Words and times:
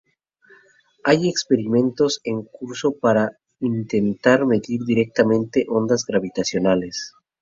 Hay 1.03 1.29
experimentos 1.29 2.21
en 2.23 2.41
curso 2.41 2.93
para 2.93 3.37
intentar 3.59 4.47
medir 4.47 4.83
directamente 4.83 5.67
ondas 5.69 6.05
gravitacionales. 6.07 7.13